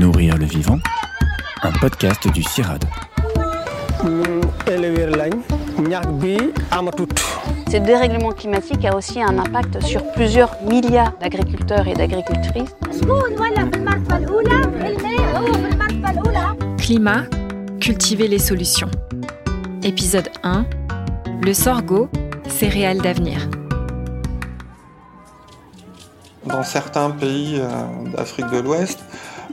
[0.00, 0.80] Nourrir le vivant,
[1.62, 2.84] un podcast du CIRAD.
[7.70, 12.74] Ce dérèglement climatique a aussi un impact sur plusieurs milliards d'agriculteurs et d'agricultrices.
[16.78, 17.22] Climat,
[17.80, 18.90] cultiver les solutions.
[19.84, 20.66] Épisode 1.
[21.42, 22.08] Le sorgho,
[22.48, 23.48] céréales d'avenir.
[26.46, 29.00] Dans certains pays euh, d'Afrique de l'Ouest,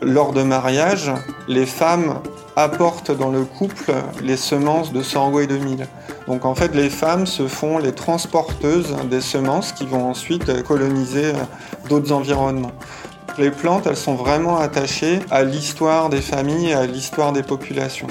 [0.02, 1.12] lors de mariage,
[1.48, 2.20] les femmes
[2.56, 5.88] apportent dans le couple les semences de sorgho et de mil.
[6.28, 11.34] Donc en fait, les femmes se font les transporteuses des semences qui vont ensuite coloniser
[11.90, 12.72] d'autres environnements.
[13.38, 18.08] Les plantes, elles sont vraiment attachées à l'histoire des familles à l'histoire des populations.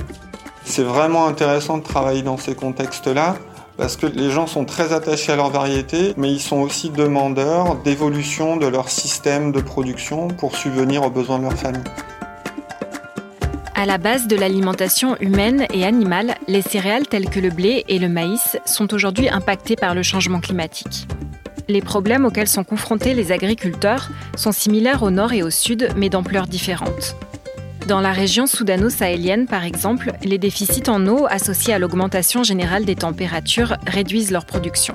[0.65, 3.35] C'est vraiment intéressant de travailler dans ces contextes-là
[3.81, 7.77] parce que les gens sont très attachés à leur variété, mais ils sont aussi demandeurs
[7.77, 11.83] d'évolution de leur système de production pour subvenir aux besoins de leur famille.
[13.75, 17.99] À la base de l'alimentation humaine et animale, les céréales telles que le blé et
[17.99, 21.09] le maïs sont aujourd'hui impactées par le changement climatique.
[21.67, 26.11] Les problèmes auxquels sont confrontés les agriculteurs sont similaires au nord et au sud, mais
[26.11, 27.17] d'ampleur différente.
[27.91, 32.95] Dans la région soudano-sahélienne, par exemple, les déficits en eau associés à l'augmentation générale des
[32.95, 34.95] températures réduisent leur production.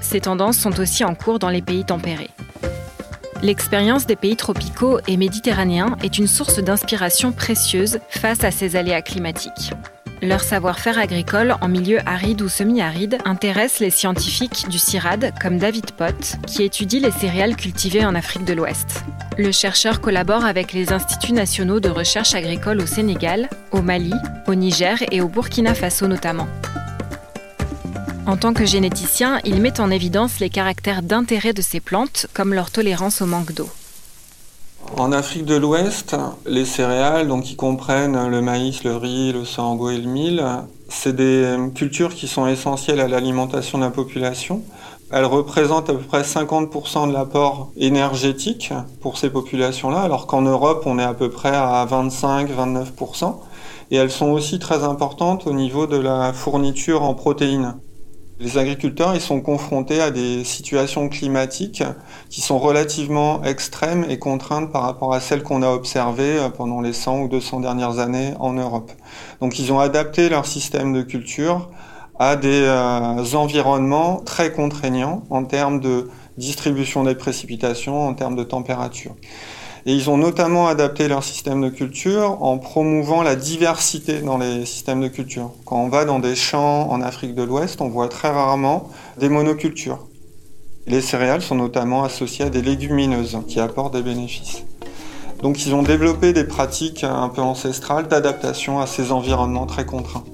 [0.00, 2.30] Ces tendances sont aussi en cours dans les pays tempérés.
[3.42, 9.02] L'expérience des pays tropicaux et méditerranéens est une source d'inspiration précieuse face à ces aléas
[9.02, 9.74] climatiques.
[10.26, 15.92] Leur savoir-faire agricole en milieu aride ou semi-aride intéresse les scientifiques du CIRAD comme David
[15.92, 19.04] Pott, qui étudie les céréales cultivées en Afrique de l'Ouest.
[19.38, 24.14] Le chercheur collabore avec les instituts nationaux de recherche agricole au Sénégal, au Mali,
[24.48, 26.48] au Niger et au Burkina Faso notamment.
[28.26, 32.52] En tant que généticien, il met en évidence les caractères d'intérêt de ces plantes, comme
[32.52, 33.70] leur tolérance au manque d'eau.
[34.94, 39.90] En Afrique de l'Ouest, les céréales, donc qui comprennent le maïs, le riz, le sorgho
[39.90, 40.44] et le mil,
[40.88, 44.62] c'est des cultures qui sont essentielles à l'alimentation de la population.
[45.10, 50.84] Elles représentent à peu près 50% de l'apport énergétique pour ces populations-là, alors qu'en Europe,
[50.86, 53.36] on est à peu près à 25-29%.
[53.90, 57.76] Et elles sont aussi très importantes au niveau de la fourniture en protéines.
[58.38, 61.82] Les agriculteurs, ils sont confrontés à des situations climatiques
[62.28, 66.82] qui sont relativement extrêmes et contraintes par rapport à celles qu'on a observées euh, pendant
[66.82, 68.92] les 100 ou 200 dernières années en Europe.
[69.40, 71.70] Donc ils ont adapté leur système de culture
[72.18, 78.44] à des euh, environnements très contraignants en termes de distribution des précipitations, en termes de
[78.44, 79.14] température.
[79.88, 84.66] Et ils ont notamment adapté leur système de culture en promouvant la diversité dans les
[84.66, 85.52] systèmes de culture.
[85.64, 89.28] Quand on va dans des champs en Afrique de l'Ouest, on voit très rarement des
[89.28, 90.00] monocultures.
[90.88, 94.64] Les céréales sont notamment associées à des légumineuses qui apportent des bénéfices.
[95.40, 100.24] Donc ils ont développé des pratiques un peu ancestrales d'adaptation à ces environnements très contraints.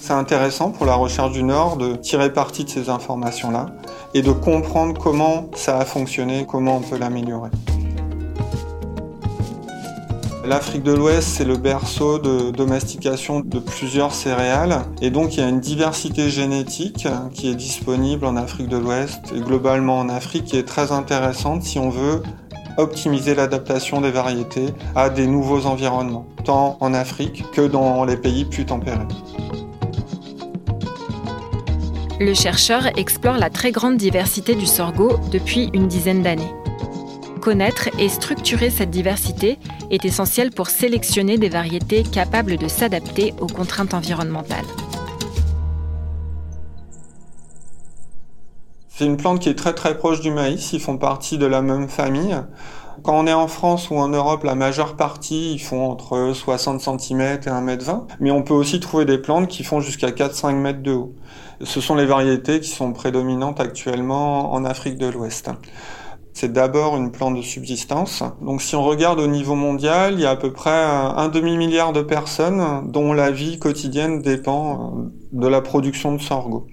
[0.00, 3.70] C'est intéressant pour la recherche du Nord de tirer parti de ces informations-là
[4.14, 7.50] et de comprendre comment ça a fonctionné, comment on peut l'améliorer.
[10.48, 15.42] L'Afrique de l'Ouest, c'est le berceau de domestication de plusieurs céréales et donc il y
[15.42, 20.44] a une diversité génétique qui est disponible en Afrique de l'Ouest et globalement en Afrique
[20.44, 22.22] qui est très intéressante si on veut
[22.78, 28.46] optimiser l'adaptation des variétés à des nouveaux environnements, tant en Afrique que dans les pays
[28.46, 29.06] plus tempérés.
[32.20, 36.54] Le chercheur explore la très grande diversité du sorgho depuis une dizaine d'années.
[37.42, 39.58] Connaître et structurer cette diversité
[39.90, 44.66] est essentiel pour sélectionner des variétés capables de s'adapter aux contraintes environnementales.
[48.88, 51.62] C'est une plante qui est très très proche du maïs, ils font partie de la
[51.62, 52.36] même famille.
[53.04, 56.80] Quand on est en France ou en Europe, la majeure partie, ils font entre 60
[56.80, 58.00] cm et 1,20 m.
[58.18, 61.14] Mais on peut aussi trouver des plantes qui font jusqu'à 4-5 mètres de haut.
[61.62, 65.50] Ce sont les variétés qui sont prédominantes actuellement en Afrique de l'Ouest.
[66.40, 68.22] C'est d'abord une plante de subsistance.
[68.40, 71.92] Donc si on regarde au niveau mondial, il y a à peu près un demi-milliard
[71.92, 76.68] de personnes dont la vie quotidienne dépend euh, de la production de sorgho.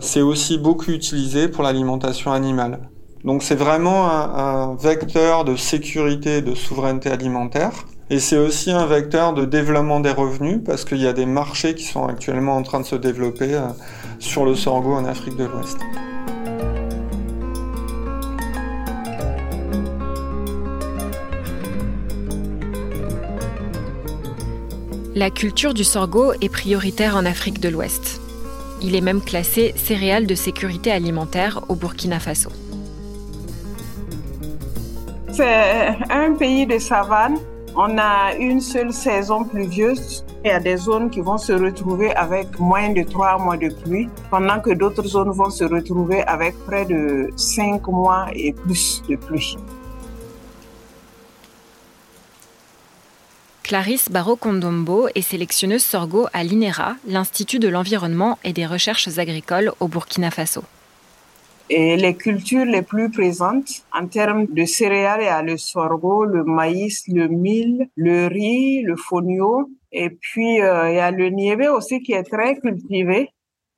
[0.00, 2.90] C'est aussi beaucoup utilisé pour l'alimentation animale.
[3.24, 7.86] Donc c'est vraiment un, vecteur de sécurité et de souveraineté alimentaire.
[8.10, 11.74] Et c'est aussi un vecteur de développement des revenus parce qu'il y a des marchés
[11.74, 13.68] qui sont actuellement en train de se développer euh,
[14.18, 15.78] sur le sorgho en Afrique de l'Ouest.
[25.20, 28.22] La culture du sorgho est prioritaire en Afrique de l'Ouest.
[28.80, 32.48] Il est même classé céréale de sécurité alimentaire au Burkina Faso.
[35.30, 37.36] C'est un pays de savane.
[37.76, 40.24] On a une seule saison pluvieuse.
[40.42, 43.68] Il y a des zones qui vont se retrouver avec moins de trois mois de
[43.68, 49.02] pluie, pendant que d'autres zones vont se retrouver avec près de cinq mois et plus
[49.06, 49.58] de pluie.
[53.70, 59.86] Clarisse Barro-Condombo est sélectionneuse sorgho à l'INERA, l'Institut de l'environnement et des recherches agricoles au
[59.86, 60.64] Burkina Faso.
[61.68, 66.42] Les cultures les plus présentes en termes de céréales, il y a le sorgho, le
[66.42, 69.70] maïs, le mil, le riz, le fonio.
[69.92, 73.28] Et puis, euh, il y a le niébé aussi qui est très cultivé.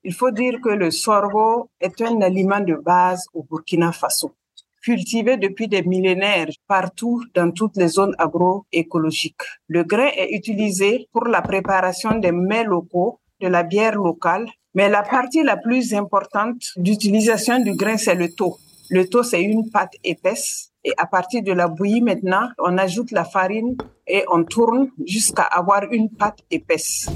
[0.05, 4.33] Il faut dire que le sorgho est un aliment de base au Burkina Faso
[4.83, 9.43] cultivé depuis des millénaires partout dans toutes les zones agroécologiques.
[9.69, 14.89] Le grain est utilisé pour la préparation des mets locaux, de la bière locale, mais
[14.89, 18.57] la partie la plus importante d'utilisation du grain, c'est le taux.
[18.91, 20.71] Le taux, c'est une pâte épaisse.
[20.85, 23.77] Et à partir de la bouillie, maintenant, on ajoute la farine
[24.07, 27.09] et on tourne jusqu'à avoir une pâte épaisse.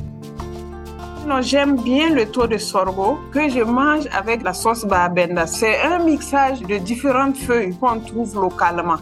[1.26, 5.44] Non, j'aime bien le taux de sorgho que je mange avec la sauce babenda.
[5.49, 8.99] C'est un mixage de différentes feuilles qu'on trouve localement.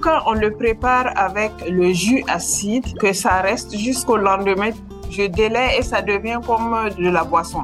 [0.00, 4.70] Quand on le prépare avec le jus acide, que ça reste jusqu'au lendemain,
[5.10, 7.62] je délaie et ça devient comme de la boisson.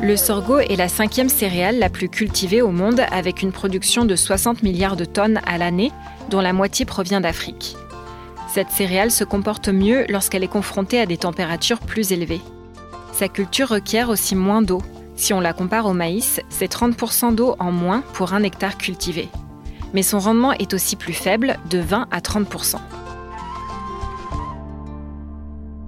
[0.00, 4.14] Le sorgho est la cinquième céréale la plus cultivée au monde avec une production de
[4.14, 5.91] 60 milliards de tonnes à l'année,
[6.31, 7.75] dont la moitié provient d'Afrique.
[8.53, 12.41] Cette céréale se comporte mieux lorsqu'elle est confrontée à des températures plus élevées.
[13.12, 14.81] Sa culture requiert aussi moins d'eau.
[15.17, 19.29] Si on la compare au maïs, c'est 30% d'eau en moins pour un hectare cultivé.
[19.93, 22.77] Mais son rendement est aussi plus faible, de 20 à 30%.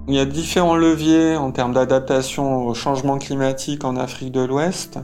[0.07, 4.99] Il y a différents leviers en termes d'adaptation au changement climatique en Afrique de l'Ouest.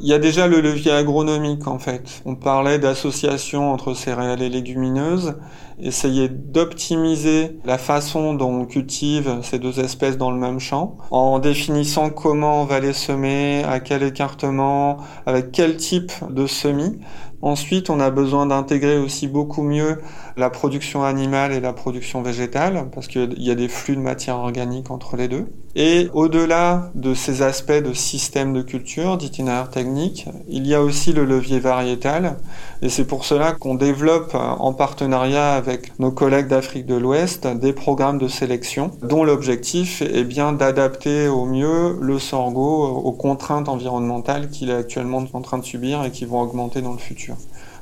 [0.00, 2.22] Il y a déjà le levier agronomique en fait.
[2.24, 5.34] On parlait d'association entre céréales et légumineuses,
[5.80, 11.40] essayer d'optimiser la façon dont on cultive ces deux espèces dans le même champ, en
[11.40, 17.00] définissant comment on va les semer, à quel écartement, avec quel type de semis.
[17.42, 19.98] Ensuite, on a besoin d'intégrer aussi beaucoup mieux
[20.36, 24.36] la production animale et la production végétale, parce qu'il y a des flux de matière
[24.36, 25.46] organique entre les deux.
[25.76, 31.12] Et au-delà de ces aspects de système de culture, d'itinéraire technique, il y a aussi
[31.12, 32.38] le levier variétal.
[32.80, 37.72] Et c'est pour cela qu'on développe en partenariat avec nos collègues d'Afrique de l'Ouest des
[37.72, 44.48] programmes de sélection dont l'objectif est bien d'adapter au mieux le sorgho aux contraintes environnementales
[44.50, 47.36] qu'il est actuellement en train de subir et qui vont augmenter dans le futur.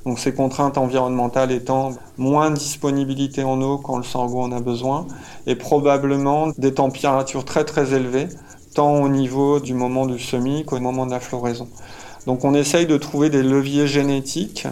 [0.06, 4.60] Donc ces contraintes environnementales étant moins de disponibilité en eau quand le sorgho en a
[4.60, 5.06] besoin
[5.48, 8.28] et probablement des températures très très élevées
[8.74, 11.66] tant au niveau du moment du semis qu'au moment de la floraison.
[12.26, 14.68] Donc on essaye de trouver des leviers génétiques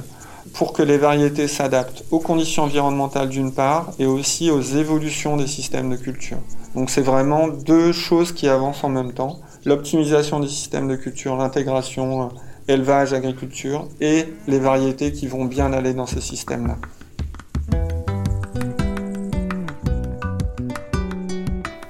[0.52, 5.48] pour que les variétés s'adaptent aux conditions environnementales d'une part et aussi aux évolutions des
[5.48, 6.38] systèmes de culture.
[6.76, 9.40] Donc c'est vraiment deux choses qui avancent en même temps.
[9.64, 12.30] L'optimisation des systèmes de culture, l'intégration
[12.68, 16.76] élevage, agriculture, et les variétés qui vont bien aller dans ces systèmes-là.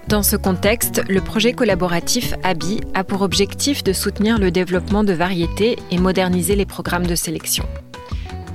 [0.09, 5.13] Dans ce contexte, le projet collaboratif ABI a pour objectif de soutenir le développement de
[5.13, 7.65] variétés et moderniser les programmes de sélection.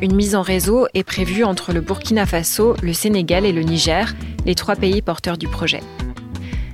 [0.02, 4.16] Une mise en réseau est prévue entre le Burkina Faso, le Sénégal et le Niger,
[4.46, 5.82] les trois pays porteurs du projet.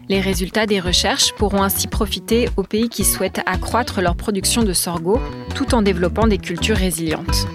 [0.08, 4.74] Les résultats des recherches pourront ainsi profiter aux pays qui souhaitent accroître leur production de
[4.74, 5.20] sorgho
[5.56, 7.48] tout en développant des cultures résilientes.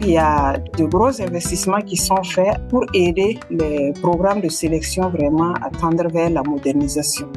[0.00, 5.08] Il y a de gros investissements qui sont faits pour aider les programmes de sélection
[5.08, 7.28] vraiment à tendre vers la modernisation.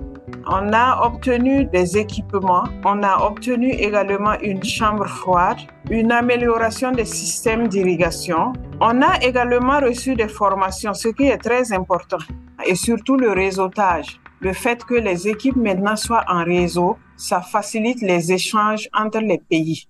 [0.50, 5.58] On a obtenu des équipements, on a obtenu également une chambre froide,
[5.90, 8.54] une amélioration des systèmes d'irrigation.
[8.80, 12.20] On a également reçu des formations, ce qui est très important,
[12.66, 14.22] et surtout le réseautage.
[14.40, 19.40] Le fait que les équipes maintenant soient en réseau, ça facilite les échanges entre les
[19.40, 19.90] pays.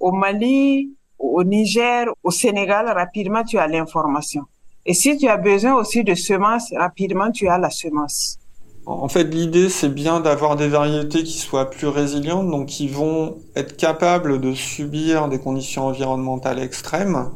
[0.00, 4.42] Au Mali, au Niger, au Sénégal, rapidement tu as l'information.
[4.84, 8.38] Et si tu as besoin aussi de semences, rapidement tu as la semence.
[8.86, 13.38] En fait, l'idée, c'est bien d'avoir des variétés qui soient plus résilientes, donc qui vont
[13.56, 17.30] être capables de subir des conditions environnementales extrêmes,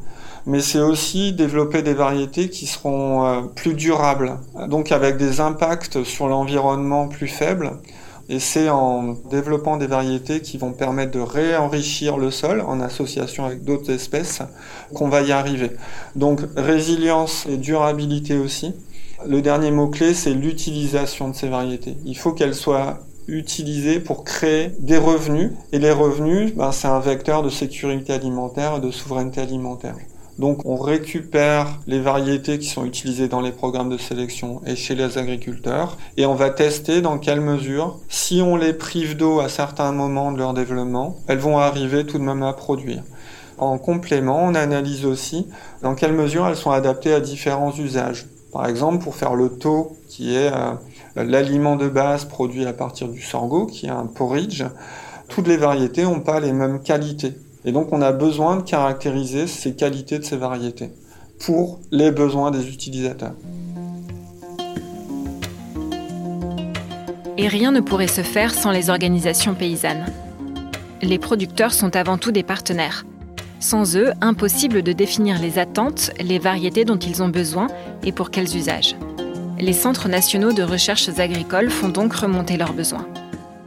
[0.45, 4.39] mais c'est aussi développer des variétés qui seront euh, plus durables,
[4.69, 7.79] donc avec des impacts sur l'environnement plus faibles.
[8.29, 13.47] Et c'est en développant des variétés qui vont permettre de réenrichir le sol en association
[13.47, 14.43] avec d'autres espèces
[14.93, 15.71] qu'on va y arriver.
[16.15, 18.75] Donc résilience et durabilité aussi
[19.27, 21.97] Le dernier mot-clé, c'est l'utilisation de ces variétés.
[22.05, 25.51] Il faut qu'elles soient utilisées pour créer des revenus.
[25.73, 29.97] Et les revenus, ben, c'est un vecteur de sécurité alimentaire et de souveraineté alimentaire.
[30.39, 34.95] Donc on récupère les variétés qui sont utilisées dans les programmes de sélection et chez
[34.95, 39.49] les agriculteurs et on va tester dans quelle mesure, si on les prive d'eau à
[39.49, 43.03] certains moments de leur développement, elles vont arriver tout de même à produire.
[43.59, 45.49] En complément, on analyse aussi
[45.83, 48.27] dans quelle mesure elles sont adaptées à différents usages.
[48.53, 50.73] Par exemple, pour faire le taux, qui est euh,
[51.17, 54.65] l'aliment de base produit à partir du sorgho, qui est un porridge,
[55.29, 57.35] toutes les variétés n'ont pas les mêmes qualités.
[57.65, 60.91] Et donc on a besoin de caractériser ces qualités de ces variétés
[61.39, 63.35] pour les besoins des utilisateurs.
[67.37, 70.07] Et rien ne pourrait se faire sans les organisations paysannes.
[71.03, 73.05] Les producteurs sont avant tout des partenaires.
[73.61, 77.67] Sans eux, impossible de définir les attentes, les variétés dont ils ont besoin
[78.05, 78.95] et pour quels usages.
[79.59, 83.07] Les centres nationaux de recherches agricoles font donc remonter leurs besoins.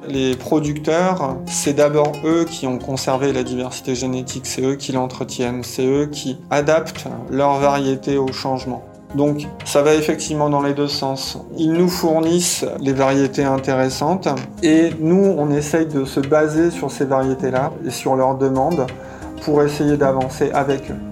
[0.08, 5.64] Les producteurs, c'est d'abord eux qui ont conservé la diversité génétique, c'est eux qui l'entretiennent,
[5.64, 8.84] c'est eux qui adaptent leur variété au changement.
[9.16, 11.38] Donc ça va effectivement dans les deux sens.
[11.58, 14.30] Ils nous fournissent les variétés intéressantes
[14.64, 18.88] et nous, on essaye de se baser sur ces variétés-là et sur leurs demandes
[19.44, 21.12] pour essayer d'avancer avec eux.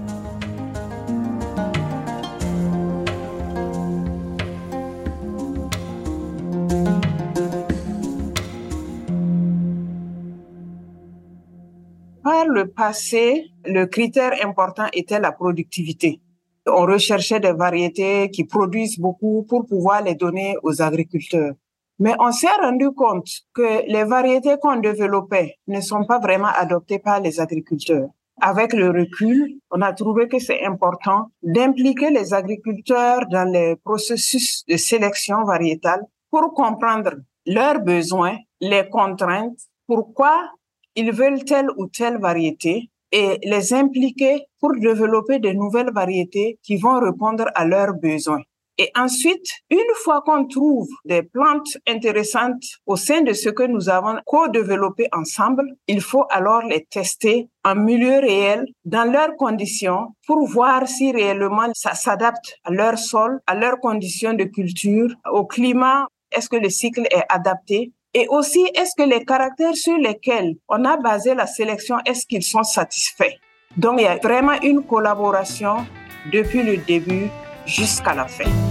[12.60, 16.20] le passé, le critère important était la productivité.
[16.68, 21.54] On recherchait des variétés qui produisent beaucoup pour pouvoir les donner aux agriculteurs.
[22.00, 27.00] Mais on s'est rendu compte que les variétés qu'on développait ne sont pas vraiment adoptées
[27.00, 28.10] par les agriculteurs.
[28.42, 34.64] Avec le recul, on a trouvé que c'est important d'impliquer les agriculteurs dans les processus
[34.66, 37.16] de sélection variétale pour comprendre
[37.46, 40.52] leurs besoins, les contraintes, pourquoi
[40.96, 46.78] ils veulent telle ou telle variété et les impliquer pour développer de nouvelles variétés qui
[46.78, 48.44] vont répondre à leurs besoins.
[48.82, 53.90] Et ensuite, une fois qu'on trouve des plantes intéressantes au sein de ce que nous
[53.90, 60.48] avons co-développé ensemble, il faut alors les tester en milieu réel, dans leurs conditions, pour
[60.48, 66.08] voir si réellement ça s'adapte à leur sol, à leurs conditions de culture, au climat.
[66.32, 67.92] Est-ce que le cycle est adapté?
[68.14, 72.44] Et aussi, est-ce que les caractères sur lesquels on a basé la sélection, est-ce qu'ils
[72.44, 73.36] sont satisfaits?
[73.76, 75.86] Donc, il y a vraiment une collaboration
[76.32, 77.28] depuis le début
[77.66, 78.69] jusqu'à la fin.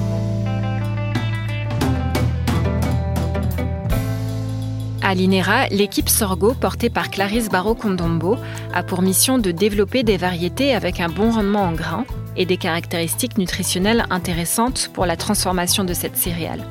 [5.09, 8.37] À l'INERA, l'équipe Sorgo, portée par Clarisse Barrault-Condombo,
[8.75, 12.05] a pour mission de développer des variétés avec un bon rendement en grains
[12.37, 16.62] et des caractéristiques nutritionnelles intéressantes pour la transformation de cette céréale.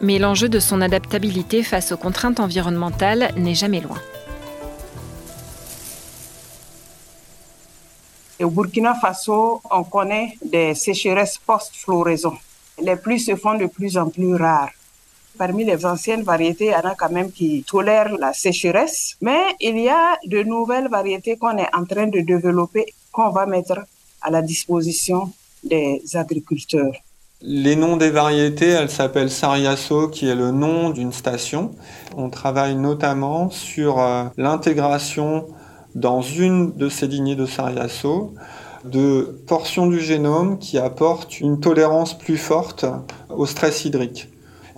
[0.00, 3.98] Mais l'enjeu de son adaptabilité face aux contraintes environnementales n'est jamais loin.
[8.40, 12.38] Au Burkina Faso, on connaît des sécheresses post-floraison.
[12.80, 14.75] Les pluies se font de plus en plus rares.
[15.38, 19.42] Parmi les anciennes variétés, il y en a quand même qui tolèrent la sécheresse, mais
[19.60, 23.80] il y a de nouvelles variétés qu'on est en train de développer, qu'on va mettre
[24.22, 25.30] à la disposition
[25.62, 26.94] des agriculteurs.
[27.42, 31.72] Les noms des variétés, elles s'appellent Sariaso, qui est le nom d'une station.
[32.16, 35.46] On travaille notamment sur euh, l'intégration
[35.94, 38.32] dans une de ces lignées de Sariaso
[38.84, 42.86] de portions du génome qui apportent une tolérance plus forte
[43.30, 44.28] au stress hydrique.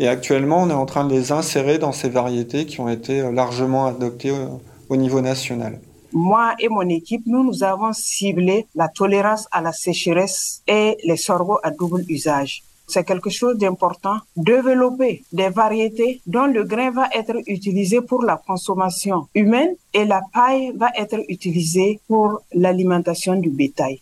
[0.00, 3.20] Et actuellement, on est en train de les insérer dans ces variétés qui ont été
[3.20, 4.46] euh, largement adoptées euh,
[4.88, 5.78] au niveau national
[6.12, 11.16] moi et mon équipe, nous, nous avons ciblé la tolérance à la sécheresse et les
[11.16, 12.62] sorgho à double usage.
[12.86, 14.16] C'est quelque chose d'important.
[14.34, 20.22] Développer des variétés dont le grain va être utilisé pour la consommation humaine et la
[20.32, 24.00] paille va être utilisée pour l'alimentation du bétail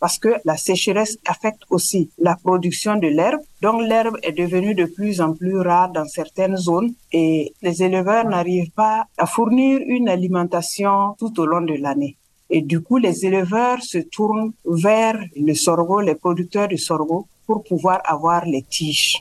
[0.00, 3.40] parce que la sécheresse affecte aussi la production de l'herbe.
[3.62, 8.26] Donc l'herbe est devenue de plus en plus rare dans certaines zones et les éleveurs
[8.26, 12.16] n'arrivent pas à fournir une alimentation tout au long de l'année.
[12.50, 17.64] Et du coup, les éleveurs se tournent vers le sorgho, les producteurs de sorgho, pour
[17.64, 19.20] pouvoir avoir les tiges.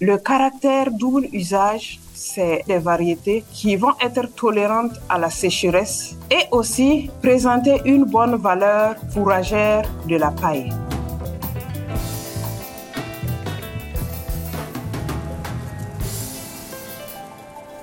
[0.00, 6.44] Le caractère double usage c'est des variétés qui vont être tolérantes à la sécheresse et
[6.52, 10.70] aussi présenter une bonne valeur fourragère de la paille.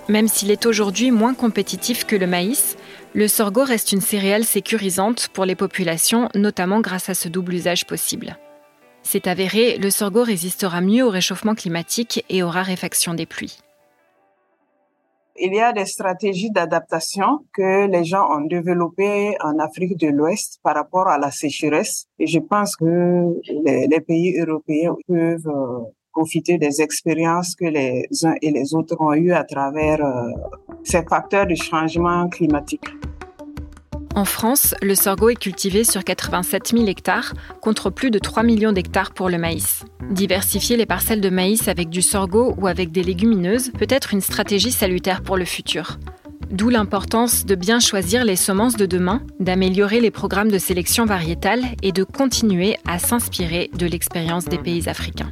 [0.08, 2.78] Même s'il est aujourd'hui moins compétitif que le maïs,
[3.14, 7.86] le sorgho reste une céréale sécurisante pour les populations, notamment grâce à ce double usage
[7.86, 8.38] possible.
[9.04, 13.60] C'est avéré, le sorgho résistera mieux au réchauffement climatique et aux raréfactions des pluies.
[15.42, 20.60] Il y a des stratégies d'adaptation que les gens ont développées en Afrique de l'Ouest
[20.64, 22.08] par rapport à la sécheresse.
[22.20, 25.80] Et je pense que les, pays européens peuvent euh,
[26.12, 30.32] profiter des expériences que les uns et les autres ont eues à travers euh,
[30.84, 32.90] ces facteurs de changement climatique.
[34.16, 38.72] En France, le sorgho est cultivé sur 87 000 hectares contre plus de 3 millions
[38.72, 39.86] d'hectares pour le maïs.
[40.10, 44.22] Diversifier les parcelles de maïs avec du sorgho ou avec des légumineuses peut être une
[44.22, 46.00] stratégie salutaire pour le futur.
[46.50, 51.62] D'où l'importance de bien choisir les semences de demain, d'améliorer les programmes de sélection variétale
[51.84, 55.32] et de continuer à s'inspirer de l'expérience des pays africains.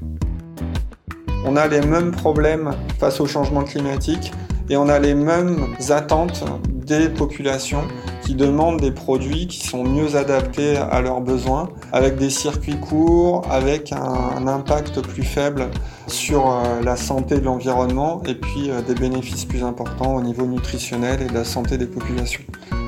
[1.43, 4.31] On a les mêmes problèmes face au changement climatique
[4.69, 7.88] et on a les mêmes attentes des populations
[8.27, 13.48] qui demandent des produits qui sont mieux adaptés à leurs besoins, avec des circuits courts,
[13.50, 15.67] avec un, impact plus faible
[16.07, 20.46] sur euh, la santé de l'environnement et puis euh, des bénéfices plus importants au niveau
[20.46, 22.43] nutritionnel et de la santé des populations.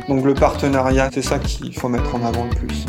[0.10, 2.86] Donc le partenariat, c'est ça qu'il faut mettre en avant le plus.